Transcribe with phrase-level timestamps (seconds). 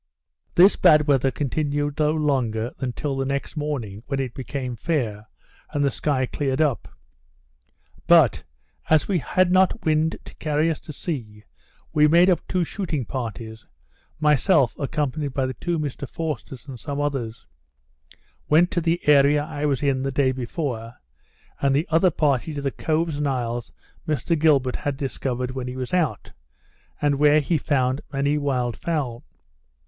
[0.55, 5.27] This bad weather continued no longer than till the next morning, when it became fair,
[5.69, 6.87] and the sky cleared up.
[8.07, 8.43] But,
[8.89, 11.43] as we had not wind to carry us to sea,
[11.93, 13.63] we made up two shooting parties;
[14.19, 16.09] myself, accompanied by the two Mr.
[16.09, 17.45] Forsters and some others,
[18.49, 20.95] went to the area I was in the day before;
[21.61, 23.71] and the other party to the coves and isles
[24.07, 26.31] Mr Gilbert had discovered when he was out,
[26.99, 29.23] and where he found many wild fowl.